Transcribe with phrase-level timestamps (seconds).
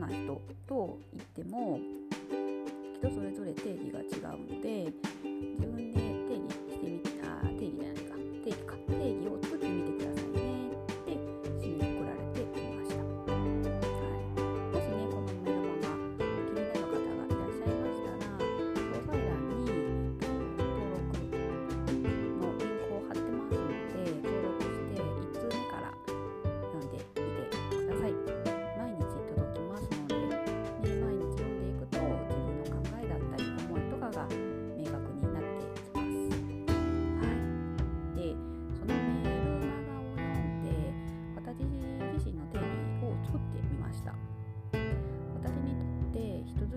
[0.00, 1.78] な人と言っても
[2.98, 4.92] 人それぞれ定義が違うので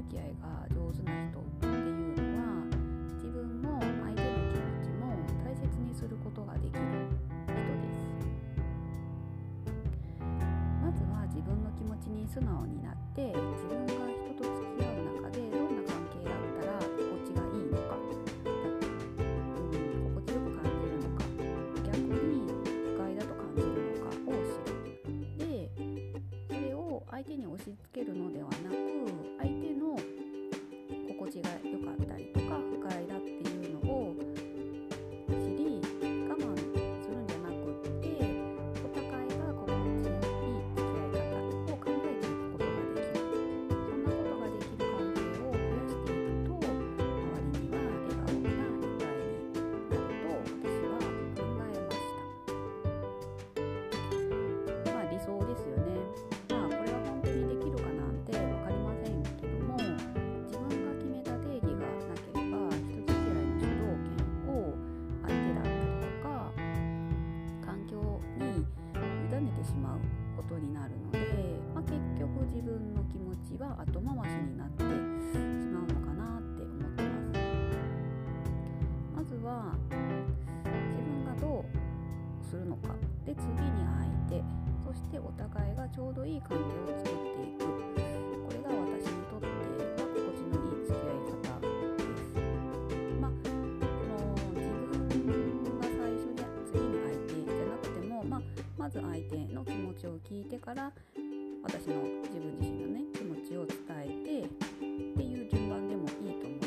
[0.04, 0.73] 付き合いが
[83.34, 83.58] で次に
[84.30, 84.46] 相手
[84.86, 86.64] そしてお互いがちょうどいい関係
[86.94, 87.66] を作っていく。
[87.66, 89.48] これが私にとって、
[89.98, 91.66] ま、心地のいい付き合い方で
[92.22, 92.38] す。
[93.20, 94.38] まあの
[95.10, 95.26] 自分
[95.80, 98.42] が最初で次に相手じゃなくても、まあ、
[98.78, 100.92] まず相手の気持ちを聞いてから
[101.64, 104.50] 私の自分自身のね気持ちを伝えてっ
[105.18, 106.63] ていう順番でもいいと思う。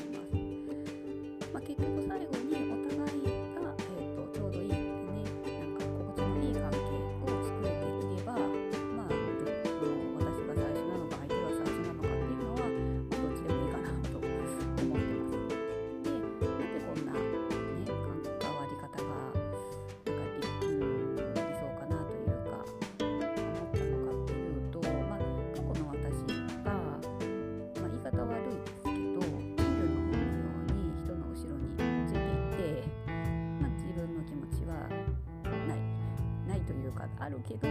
[37.26, 37.66] あるけど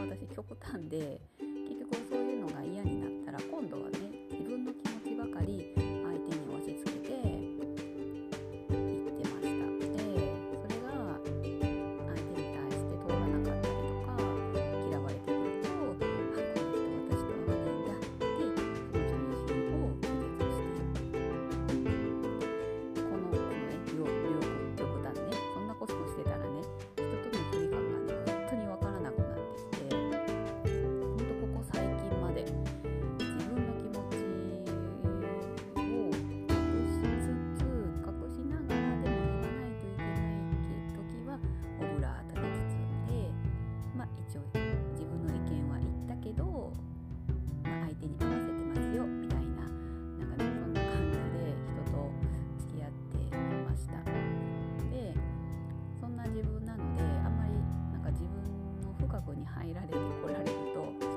[0.00, 1.20] 私極端で
[1.68, 4.09] 結局そういうのが嫌になったら今度はね
[59.34, 60.50] に入られてこられる
[61.00, 61.09] と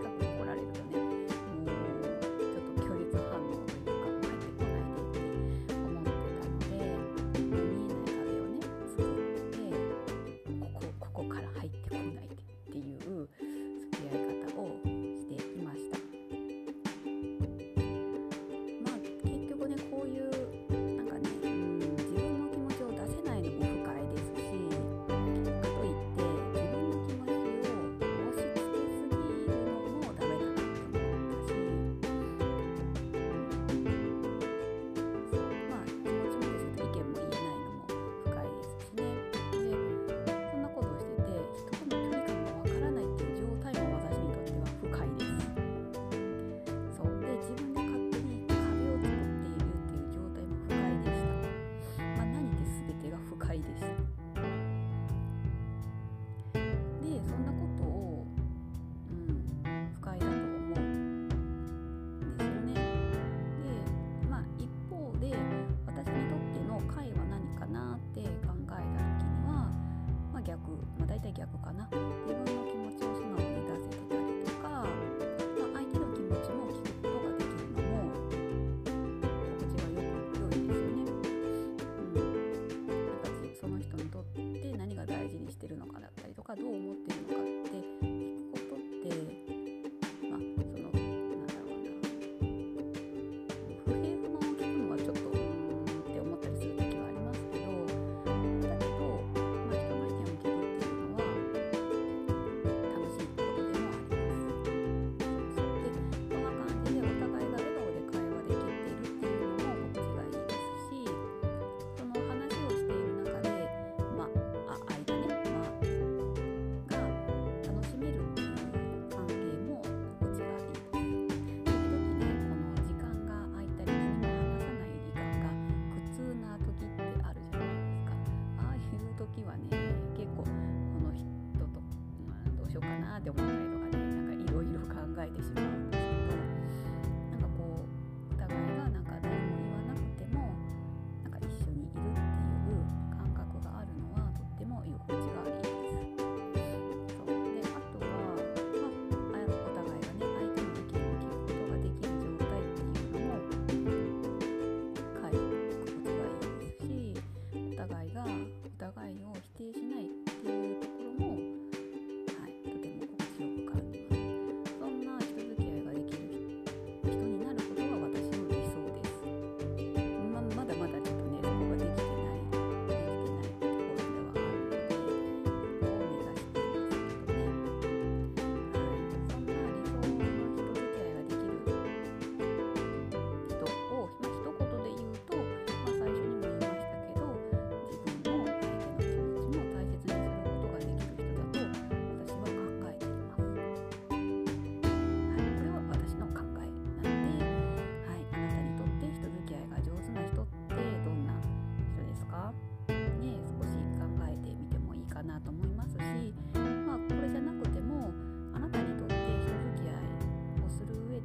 [133.23, 135.72] って思ったりとかねなんかいろいろ考えてしまう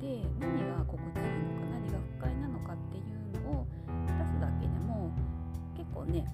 [0.00, 3.66] で何が心地いいのか何が不快なのかっていうのを
[4.06, 5.10] 出すだけでも
[5.76, 6.24] 結構ね